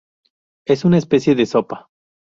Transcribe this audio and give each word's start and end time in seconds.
Es 0.65 0.83
una 0.83 0.97
especie 0.97 1.35
de 1.35 1.45
sopa. 1.45 1.91